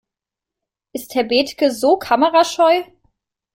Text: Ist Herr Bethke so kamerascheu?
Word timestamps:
Ist 0.93 1.13
Herr 1.13 1.25
Bethke 1.25 1.69
so 1.69 1.95
kamerascheu? 1.99 2.85